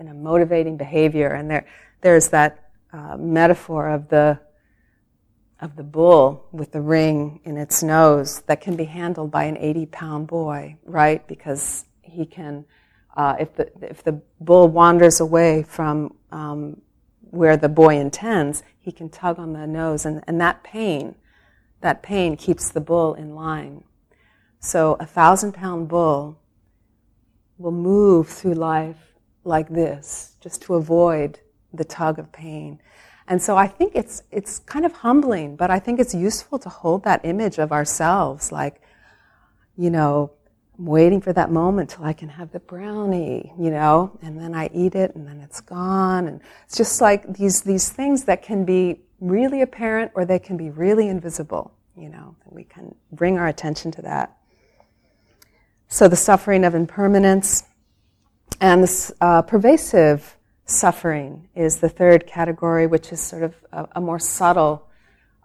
[0.00, 1.28] in a motivating behavior.
[1.28, 1.66] And there,
[2.00, 4.40] there's that uh, metaphor of the
[5.60, 9.58] of the bull with the ring in its nose that can be handled by an
[9.58, 11.26] 80 pound boy, right?
[11.28, 12.64] Because he can,
[13.14, 16.80] uh, if, the, if the bull wanders away from um,
[17.30, 21.14] where the boy intends, he can tug on the nose, and, and that pain,
[21.80, 23.84] that pain keeps the bull in line.
[24.60, 26.38] So a thousand pound bull
[27.58, 29.14] will move through life
[29.44, 31.40] like this, just to avoid
[31.72, 32.80] the tug of pain.
[33.26, 36.68] And so I think it's, it's kind of humbling, but I think it's useful to
[36.68, 38.80] hold that image of ourselves like,
[39.76, 40.32] you know,
[40.78, 44.70] Waiting for that moment till I can have the brownie, you know, and then I
[44.72, 46.28] eat it and then it's gone.
[46.28, 50.56] And it's just like these, these things that can be really apparent or they can
[50.56, 54.36] be really invisible, you know, and we can bring our attention to that.
[55.88, 57.64] So the suffering of impermanence
[58.60, 64.00] and this uh, pervasive suffering is the third category, which is sort of a, a
[64.00, 64.86] more subtle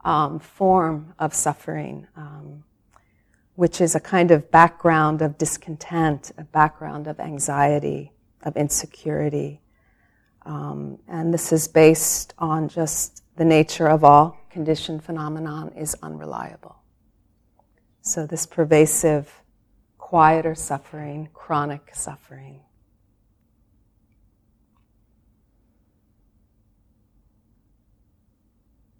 [0.04, 2.64] um, form of suffering, um,
[3.56, 8.12] which is a kind of background of discontent, a background of anxiety,
[8.44, 9.62] of insecurity.
[10.46, 16.78] Um, and this is based on just the nature of all conditioned phenomenon is unreliable.
[18.02, 19.42] So this pervasive,
[19.98, 22.62] quieter suffering, chronic suffering,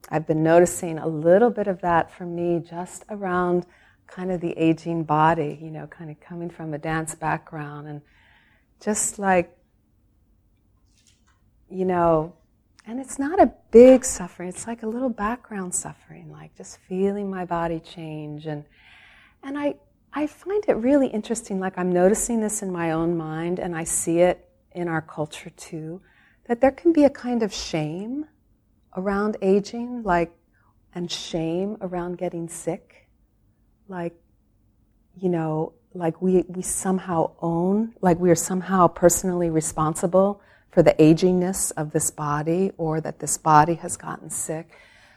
[0.10, 3.66] I've been noticing a little bit of that for me just around
[4.14, 8.02] kind of the aging body, you know, kind of coming from a dance background and
[8.80, 9.56] just like,
[11.70, 12.34] you know,
[12.86, 17.30] and it's not a big suffering, it's like a little background suffering, like just feeling
[17.30, 18.46] my body change.
[18.46, 18.66] And,
[19.42, 19.76] and I,
[20.14, 23.84] I find it really interesting, like I'm noticing this in my own mind and I
[23.84, 26.02] see it in our culture too,
[26.48, 28.28] that there can be a kind of shame
[28.96, 30.32] around aging, like,
[30.94, 33.03] and shame around getting sick,
[33.94, 34.16] like,
[35.22, 40.94] you know, like we, we somehow own, like we are somehow personally responsible for the
[40.94, 44.68] agingness of this body or that this body has gotten sick.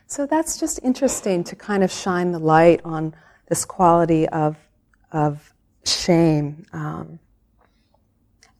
[0.07, 3.17] So that's just interesting to kind of shine the light on
[3.49, 4.59] this quality of,
[5.11, 5.55] of
[5.87, 6.67] shame.
[6.75, 7.19] Um,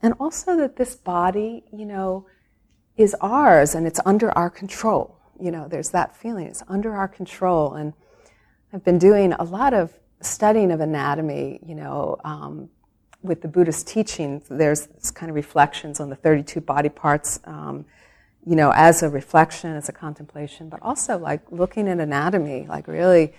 [0.01, 2.27] and also that this body, you know,
[2.97, 5.19] is ours and it's under our control.
[5.39, 6.47] You know, there's that feeling.
[6.47, 7.75] It's under our control.
[7.75, 7.93] And
[8.73, 12.69] I've been doing a lot of studying of anatomy, you know, um,
[13.23, 14.43] with the Buddhist teaching.
[14.49, 17.85] There's kind of reflections on the 32 body parts, um,
[18.47, 22.87] you know, as a reflection, as a contemplation, but also like looking at anatomy, like
[22.87, 23.35] really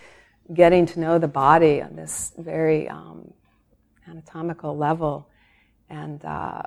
[0.53, 3.33] getting to know the body on this very um,
[4.07, 5.27] anatomical level.
[5.89, 6.63] And uh,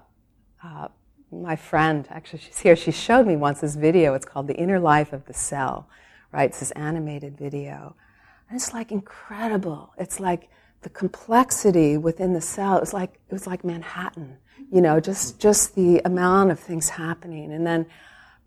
[0.63, 0.89] uh,
[1.31, 4.15] my friend, actually, she's here, she showed me once this video.
[4.15, 5.89] It's called The Inner Life of the Cell,
[6.33, 6.51] right?
[6.51, 7.95] It's this animated video.
[8.51, 9.93] And it's like incredible.
[9.97, 10.51] It's like
[10.83, 12.77] the complexity within the cell.
[12.77, 14.39] It was like, it was like Manhattan,
[14.73, 17.53] you know, just, just the amount of things happening.
[17.53, 17.87] And then,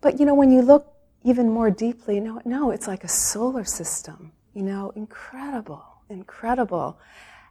[0.02, 0.92] but you know, when you look
[1.24, 6.98] even more deeply, no, no, it's like a solar system, you know, incredible, incredible.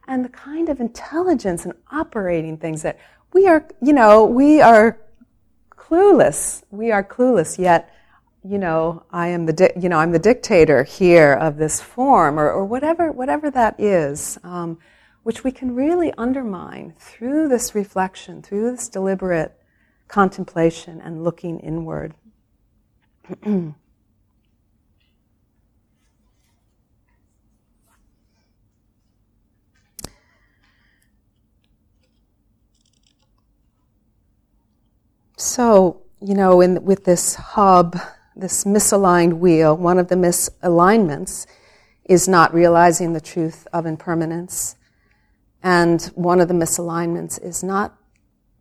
[0.06, 3.00] And the kind of intelligence and operating things that
[3.32, 5.00] we are, you know, we are
[5.70, 6.62] clueless.
[6.70, 7.92] We are clueless, yet,
[8.46, 12.38] you know, I am the, di- you know, I'm the dictator here of this form,
[12.38, 14.38] or, or whatever, whatever that is.
[14.42, 14.78] Um,
[15.24, 19.58] which we can really undermine through this reflection, through this deliberate
[20.06, 22.14] contemplation and looking inward.
[35.38, 37.98] so, you know, in, with this hub,
[38.36, 41.46] this misaligned wheel, one of the misalignments
[42.04, 44.76] is not realizing the truth of impermanence.
[45.62, 47.96] And one of the misalignments is not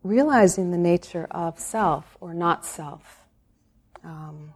[0.03, 3.25] realizing the nature of self or not self.
[4.03, 4.53] Um,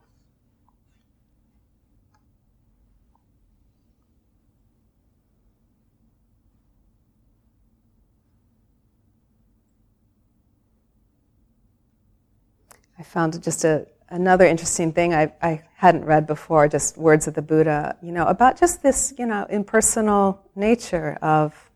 [12.99, 17.33] I found just a, another interesting thing I, I hadn't read before, just words of
[17.33, 21.69] the Buddha, you know, about just this, you know, impersonal nature of,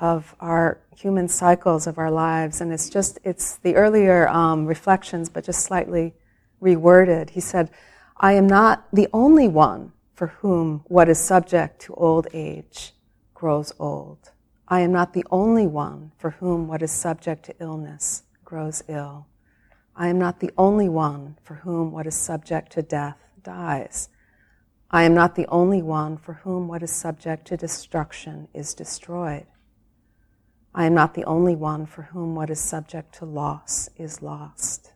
[0.00, 2.60] of our human cycles of our lives.
[2.60, 6.14] And it's just, it's the earlier um, reflections, but just slightly
[6.62, 7.30] reworded.
[7.30, 7.70] He said,
[8.16, 12.92] I am not the only one for whom what is subject to old age
[13.34, 14.30] grows old.
[14.66, 19.27] I am not the only one for whom what is subject to illness grows ill.
[20.00, 24.08] I am not the only one for whom what is subject to death dies.
[24.92, 29.46] I am not the only one for whom what is subject to destruction is destroyed.
[30.72, 34.92] I am not the only one for whom what is subject to loss is lost.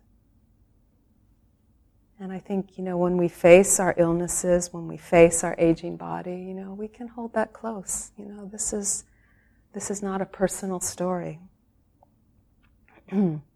[2.20, 5.96] And I think, you know, when we face our illnesses, when we face our aging
[5.96, 8.12] body, you know, we can hold that close.
[8.16, 9.02] You know, this is,
[9.72, 11.40] this is not a personal story.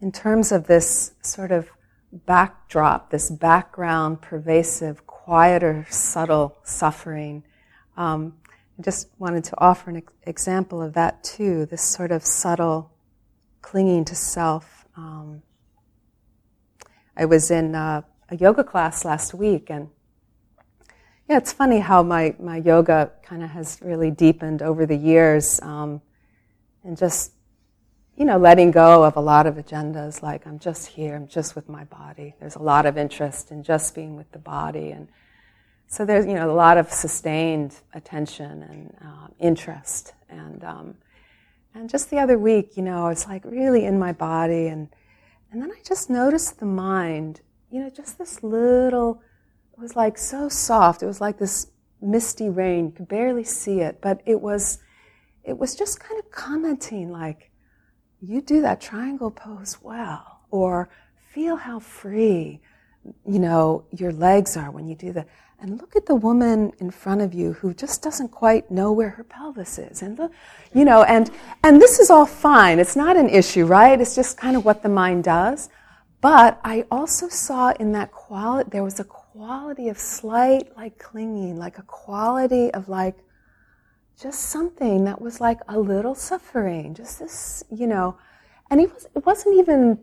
[0.00, 1.70] in terms of this sort of
[2.12, 7.42] backdrop, this background, pervasive, quieter, subtle suffering,
[7.96, 8.34] um,
[8.78, 12.92] I just wanted to offer an ex- example of that too this sort of subtle
[13.60, 14.86] clinging to self.
[14.96, 15.42] Um,
[17.16, 19.88] I was in uh, a yoga class last week, and
[21.28, 25.60] yeah, it's funny how my, my yoga kind of has really deepened over the years.
[25.60, 26.00] Um,
[26.84, 27.32] and just
[28.18, 31.54] you know, letting go of a lot of agendas like I'm just here, I'm just
[31.54, 32.34] with my body.
[32.40, 34.90] There's a lot of interest in just being with the body.
[34.90, 35.06] And
[35.86, 40.14] so there's, you know, a lot of sustained attention and uh, interest.
[40.28, 40.96] And, um,
[41.74, 44.66] and just the other week, you know, I was like really in my body.
[44.66, 44.88] And,
[45.52, 49.22] and then I just noticed the mind, you know, just this little,
[49.74, 51.04] it was like so soft.
[51.04, 51.68] It was like this
[52.02, 52.86] misty rain.
[52.86, 54.80] You could barely see it, but it was,
[55.44, 57.52] it was just kind of commenting like,
[58.20, 60.88] you do that triangle pose well, or
[61.30, 62.60] feel how free,
[63.26, 65.28] you know, your legs are when you do that.
[65.60, 69.10] And look at the woman in front of you who just doesn't quite know where
[69.10, 70.02] her pelvis is.
[70.02, 70.32] And look,
[70.72, 71.30] you know, and,
[71.64, 72.78] and this is all fine.
[72.78, 74.00] It's not an issue, right?
[74.00, 75.68] It's just kind of what the mind does.
[76.20, 81.58] But I also saw in that quality, there was a quality of slight, like clinging,
[81.58, 83.16] like a quality of like,
[84.20, 88.18] just something that was like a little suffering, just this, you know.
[88.70, 90.00] And it, was, it wasn't even,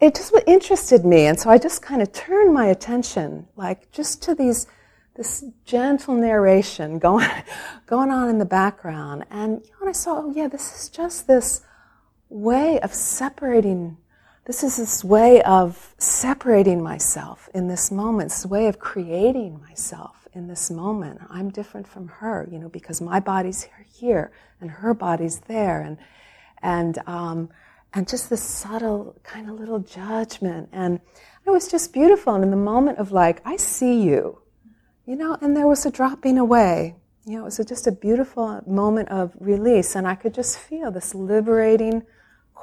[0.00, 1.26] it just interested me.
[1.26, 4.66] And so I just kind of turned my attention, like just to these,
[5.16, 7.28] this gentle narration going,
[7.86, 9.24] going on in the background.
[9.30, 11.62] And, you know, and I saw, oh yeah, this is just this
[12.28, 13.96] way of separating
[14.46, 20.28] this is this way of separating myself in this moment, this way of creating myself
[20.34, 21.20] in this moment.
[21.28, 24.30] I'm different from her, you know, because my body's here
[24.60, 25.98] and her body's there, and
[26.62, 27.50] and um,
[27.92, 31.00] and just this subtle kind of little judgment, and
[31.44, 32.34] it was just beautiful.
[32.34, 34.38] And in the moment of like, I see you,
[35.06, 36.94] you know, and there was a dropping away.
[37.24, 40.92] You know, it was just a beautiful moment of release, and I could just feel
[40.92, 42.04] this liberating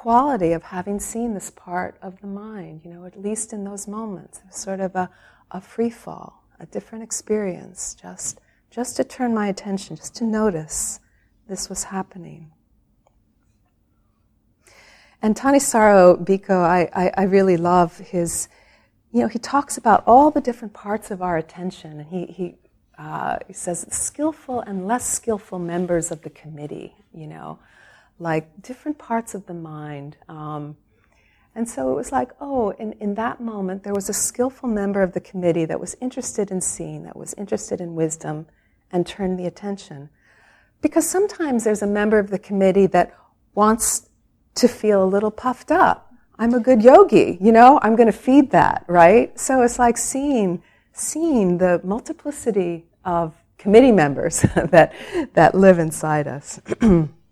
[0.04, 2.82] quality of having seen this part of the mind.
[2.84, 5.08] You know, at least in those moments, sort of a,
[5.50, 8.40] a free fall a different experience, just,
[8.70, 11.00] just to turn my attention, just to notice
[11.48, 12.50] this was happening.
[15.20, 18.48] And Thanissaro Bhikkhu, I, I, I, really love his,
[19.10, 22.54] you know, he talks about all the different parts of our attention, and he, he,
[22.98, 27.58] uh, he says skillful and less skillful members of the committee, you know,
[28.18, 30.16] like different parts of the mind.
[30.28, 30.76] Um,
[31.54, 35.02] and so it was like, oh, in, in that moment, there was a skillful member
[35.02, 38.46] of the committee that was interested in seeing, that was interested in wisdom,
[38.90, 40.10] and turned the attention.
[40.80, 43.16] Because sometimes there's a member of the committee that
[43.54, 44.08] wants
[44.56, 46.12] to feel a little puffed up.
[46.38, 49.38] I'm a good yogi, you know, I'm going to feed that, right?
[49.38, 50.62] So it's like seeing,
[50.92, 54.92] seeing the multiplicity of committee members that,
[55.34, 56.60] that live inside us.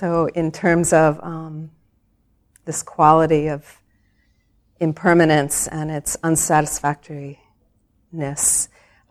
[0.00, 1.70] so, in terms of um,
[2.64, 3.82] this quality of
[4.78, 7.36] impermanence and its unsatisfactoriness,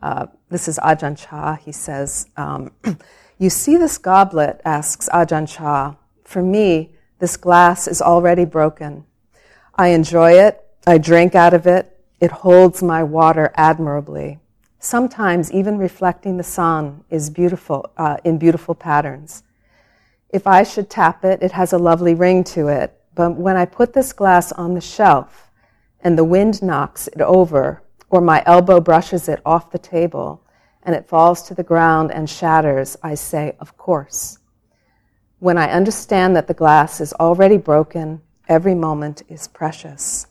[0.02, 1.58] uh, this is Ajahn Chah.
[1.58, 2.72] He says, um,
[3.38, 5.94] You see this goblet, asks Ajahn Chah.
[6.24, 9.06] For me, this glass is already broken.
[9.76, 10.60] I enjoy it.
[10.88, 12.00] I drink out of it.
[12.20, 14.40] It holds my water admirably.
[14.80, 19.44] Sometimes even reflecting the sun is beautiful, uh, in beautiful patterns.
[20.30, 22.96] If I should tap it, it has a lovely ring to it.
[23.16, 25.52] But when I put this glass on the shelf
[26.02, 30.44] and the wind knocks it over, or my elbow brushes it off the table,
[30.84, 34.40] and it falls to the ground and shatters, I say, Of course.
[35.40, 40.28] When I understand that the glass is already broken, every moment is precious.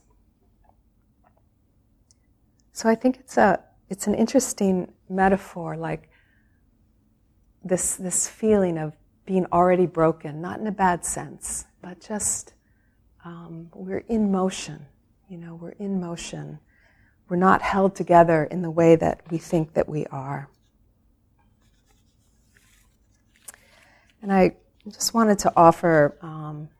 [2.73, 6.09] So I think it's, a, it's an interesting metaphor, like
[7.65, 8.98] this, this feeling of
[9.29, 12.55] being already broken, not in a bad sense, but just
[13.27, 14.87] um, we're in motion.
[15.29, 16.59] You know, we're in motion.
[17.29, 20.49] We're not held together in the way that we think that we are.
[24.23, 24.57] And I
[24.91, 26.71] just wanted to offer, um,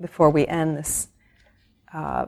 [0.00, 1.08] before we end this,
[1.92, 2.26] uh,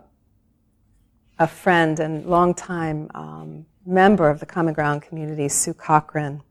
[1.38, 6.42] a friend and longtime um, member of the Common Ground community, Sue Cochran.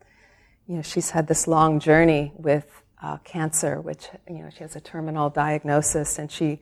[0.66, 4.76] You know, she's had this long journey with uh, cancer, which you know she has
[4.76, 6.60] a terminal diagnosis, and she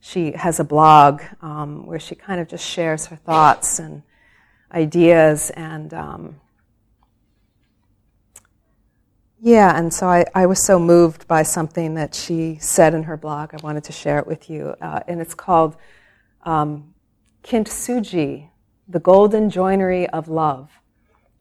[0.00, 4.02] she has a blog um, where she kind of just shares her thoughts and
[4.72, 6.40] ideas and um,
[9.40, 13.16] yeah and so I, I, was so moved by something that she said in her
[13.16, 13.54] blog.
[13.54, 15.76] I wanted to share it with you uh, and it's called
[16.42, 16.94] um,
[17.44, 18.48] kintsugi
[18.88, 20.70] the golden joinery of love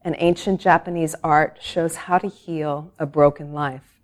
[0.04, 4.01] an ancient japanese art shows how to heal a broken life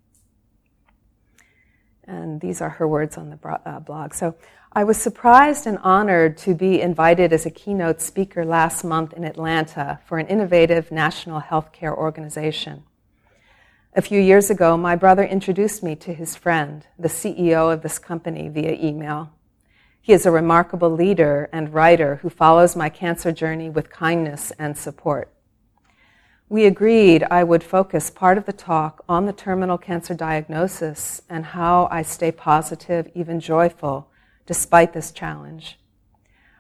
[2.08, 4.14] and these are her words on the uh, blog.
[4.14, 4.36] So
[4.72, 9.24] I was surprised and honored to be invited as a keynote speaker last month in
[9.24, 12.84] Atlanta for an innovative national healthcare organization.
[13.94, 17.98] A few years ago, my brother introduced me to his friend, the CEO of this
[17.98, 19.32] company, via email.
[20.00, 24.78] He is a remarkable leader and writer who follows my cancer journey with kindness and
[24.78, 25.34] support.
[26.50, 31.44] We agreed I would focus part of the talk on the terminal cancer diagnosis and
[31.44, 34.08] how I stay positive, even joyful,
[34.46, 35.78] despite this challenge.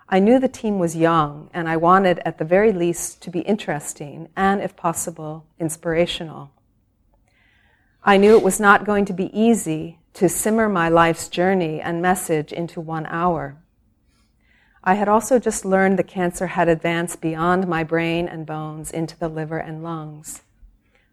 [0.09, 3.39] I knew the team was young, and I wanted, at the very least, to be
[3.41, 6.51] interesting and, if possible, inspirational.
[8.03, 12.01] I knew it was not going to be easy to simmer my life's journey and
[12.01, 13.55] message into one hour.
[14.87, 19.19] I had also just learned the cancer had advanced beyond my brain and bones into
[19.19, 20.43] the liver and lungs.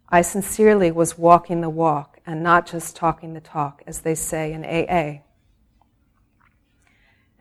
[0.09, 4.53] I sincerely was walking the walk and not just talking the talk, as they say
[4.53, 5.23] in AA.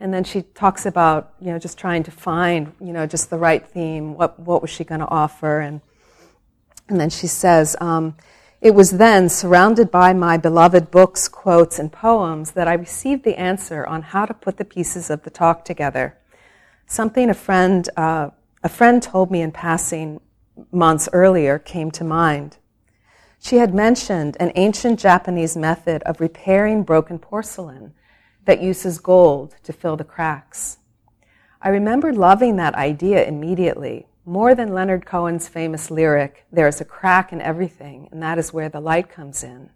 [0.00, 3.38] And then she talks about, you know, just trying to find, you know, just the
[3.38, 4.16] right theme.
[4.16, 5.60] What, what was she going to offer?
[5.60, 5.82] And,
[6.88, 8.16] and then she says, um,
[8.60, 13.38] it was then, surrounded by my beloved books, quotes, and poems, that I received the
[13.38, 16.18] answer on how to put the pieces of the talk together
[16.86, 18.30] Something a friend, uh,
[18.62, 20.20] a friend told me in passing
[20.70, 22.58] months earlier came to mind.
[23.40, 27.94] She had mentioned an ancient Japanese method of repairing broken porcelain
[28.44, 30.78] that uses gold to fill the cracks.
[31.60, 37.32] I remember loving that idea immediately, more than Leonard Cohen's famous lyric, There's a crack
[37.32, 39.70] in everything, and that is where the light comes in.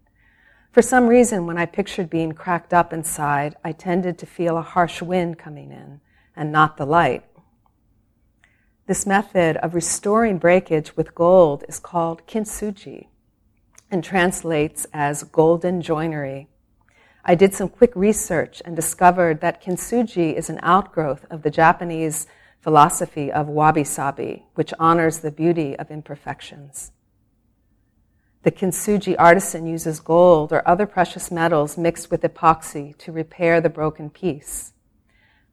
[0.71, 4.63] For some reason, when I pictured being cracked up inside, I tended to feel a
[4.63, 6.01] harsh wind coming in
[6.39, 7.25] and not the light.
[8.87, 13.09] This method of restoring breakage with gold is called kintsugi
[13.91, 16.49] and translates as golden joinery.
[17.25, 22.27] I did some quick research and discovered that kintsugi is an outgrowth of the Japanese
[22.61, 26.93] philosophy of wabi sabi, which honors the beauty of imperfections.
[28.45, 33.69] The kintsugi artisan uses gold or other precious metals mixed with epoxy to repair the
[33.69, 34.73] broken piece.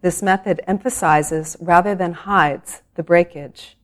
[0.05, 3.75] This method emphasizes rather than hides the breakage.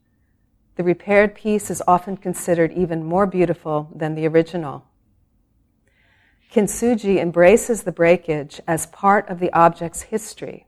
[0.76, 4.86] The repaired piece is often considered even more beautiful than the original.
[6.52, 10.68] Kintsugi embraces the breakage as part of the object's history.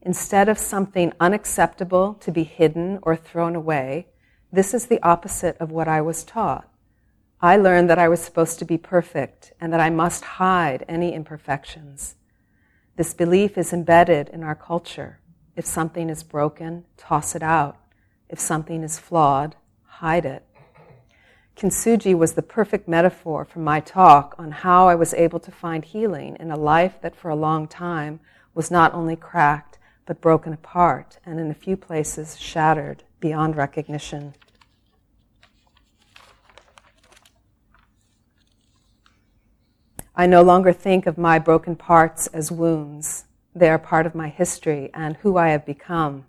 [0.00, 4.06] Instead of something unacceptable to be hidden or thrown away,
[4.52, 6.70] this is the opposite of what I was taught.
[7.40, 11.14] I learned that I was supposed to be perfect and that I must hide any
[11.14, 12.14] imperfections.
[12.98, 15.20] This belief is embedded in our culture.
[15.54, 17.76] If something is broken, toss it out.
[18.28, 20.42] If something is flawed, hide it.
[21.54, 25.84] Kintsugi was the perfect metaphor for my talk on how I was able to find
[25.84, 28.18] healing in a life that for a long time
[28.52, 34.34] was not only cracked, but broken apart, and in a few places shattered beyond recognition.
[40.20, 43.26] I no longer think of my broken parts as wounds.
[43.54, 46.24] They are part of my history and who I have become.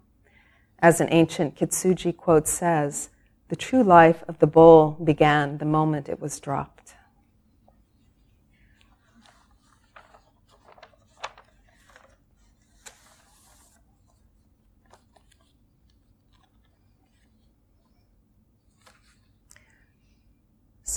[0.77, 3.09] As an ancient Kintsugi quote says,
[3.47, 6.93] the true life of the bowl began the moment it was dropped.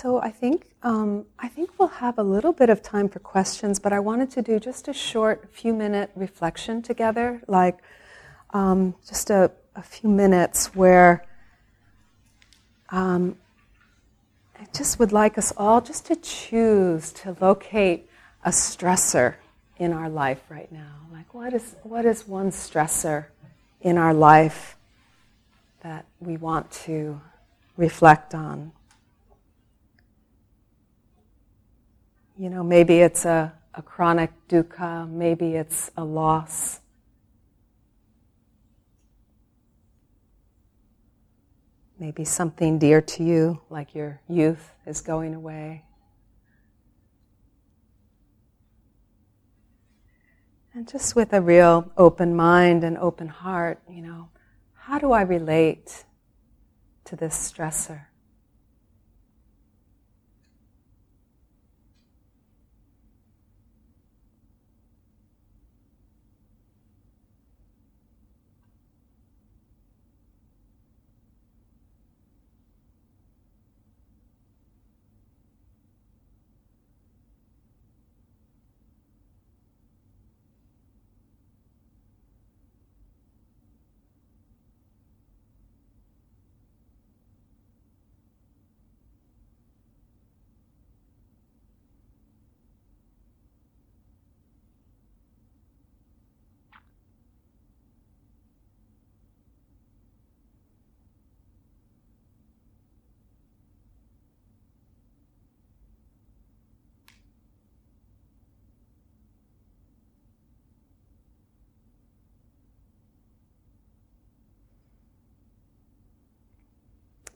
[0.03, 3.79] So I think um, I think we'll have a little bit of time for questions,
[3.79, 7.79] but I wanted to do just a short few minute reflection together, like
[8.53, 11.25] um, just a, a few minutes where
[12.89, 13.37] um,
[14.59, 18.11] I just would like us all just to choose to locate
[18.45, 19.37] a stressor
[19.79, 20.97] in our life right now.
[21.13, 23.27] Like, what is, what is one stressor
[23.81, 24.77] in our life
[25.85, 27.21] that we want to
[27.77, 28.73] reflect on?
[32.39, 36.81] You know, maybe it's a, a chronic dukkha, maybe it's a loss.
[41.99, 45.85] Maybe something dear to you, like your youth, is going away.
[50.75, 54.31] And just with a real open mind and open heart, you know,
[54.75, 56.05] how do I relate
[57.05, 58.07] to this stressor?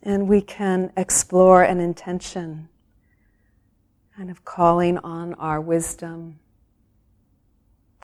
[0.06, 2.68] And we can explore an intention,
[4.16, 6.38] kind of calling on our wisdom,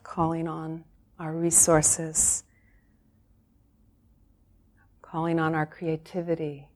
[0.03, 0.83] calling on
[1.17, 2.43] our resources,
[5.01, 6.67] calling on our creativity,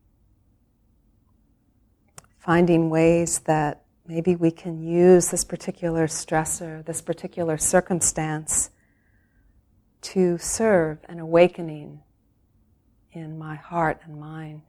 [2.40, 8.70] finding ways that maybe we can use this particular stressor, this particular circumstance
[10.00, 12.00] to serve an awakening
[13.12, 14.62] in my heart and mind.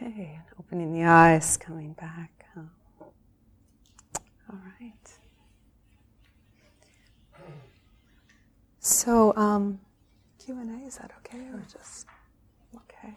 [0.00, 2.46] Okay, opening the eyes, coming back.
[4.50, 4.92] All right.
[8.78, 9.80] So, um,
[10.38, 12.06] Q and A is that okay, or just
[12.76, 13.12] okay?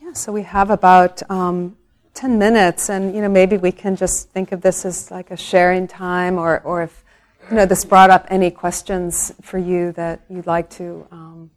[0.00, 0.12] Yeah.
[0.12, 1.76] So we have about um,
[2.14, 5.36] ten minutes, and you know maybe we can just think of this as like a
[5.36, 7.04] sharing time, or or if
[7.50, 11.50] you know this brought up any questions for you that you'd like to um,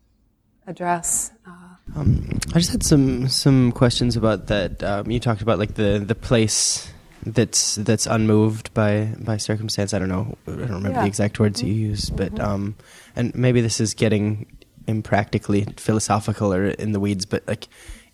[0.65, 1.32] address.
[1.47, 4.83] Uh, um, I just had some some questions about that.
[4.83, 6.91] Um, you talked about like the the place
[7.25, 9.93] that's that's unmoved by by circumstance.
[9.93, 10.37] I don't know.
[10.47, 11.01] I don't remember yeah.
[11.01, 11.67] the exact words mm-hmm.
[11.67, 12.45] you used, but mm-hmm.
[12.45, 12.75] um,
[13.15, 14.45] and maybe this is getting
[14.87, 17.67] impractically philosophical or in the weeds, but like,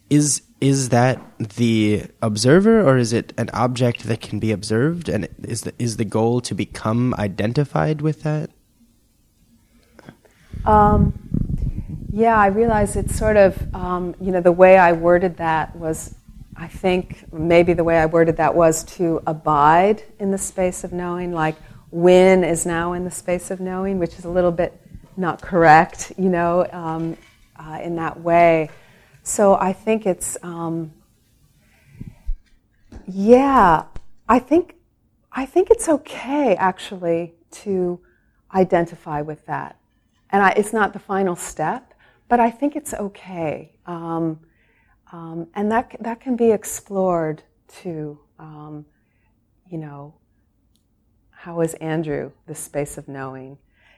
[0.10, 5.10] is is that the observer or is it an object that can be observed?
[5.10, 8.52] And is the is the goal to become identified with that?
[10.66, 11.25] Um,
[12.16, 16.16] yeah, I realize it's sort of um, you know the way I worded that was.
[16.58, 20.94] I think maybe the way I worded that was to abide in the space of
[20.94, 21.58] knowing, like
[21.92, 24.80] when is now in the space of knowing, which is a little bit
[25.18, 27.18] not correct, you know, um,
[27.58, 28.70] uh, in that way.
[29.24, 30.94] So I think it's, um,
[33.08, 33.84] yeah,
[34.30, 34.76] I think,
[35.32, 38.00] I think it's okay actually to
[38.54, 39.78] identify with that.
[40.30, 41.94] And I, it's not the final step,
[42.28, 43.78] but I think it's okay.
[43.86, 44.40] Um,
[45.12, 48.20] um, and that, that can be explored too.
[48.40, 48.86] Um,
[49.70, 50.16] you know,
[51.32, 53.58] how is Andrew, the space of knowing?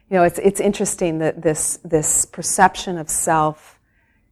[0.09, 3.79] You know, it's, it's interesting that this, this perception of self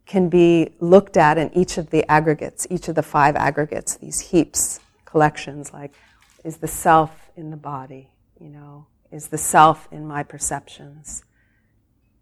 [0.05, 4.19] can be looked at in each of the aggregates, each of the five aggregates, these
[4.19, 5.93] heaps, collections, like,
[6.43, 8.11] is the self in the body?
[8.39, 11.24] You know, is the self in my perceptions?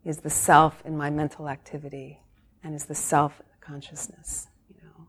[0.06, 2.20] Is the self in my mental activity?
[2.62, 4.48] And is the self consciousness?
[4.70, 5.08] You know?